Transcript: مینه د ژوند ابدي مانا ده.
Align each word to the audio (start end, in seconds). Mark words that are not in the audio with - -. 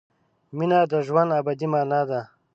مینه 0.57 0.79
د 0.91 0.93
ژوند 1.07 1.29
ابدي 1.39 1.67
مانا 1.73 2.01
ده. 2.09 2.21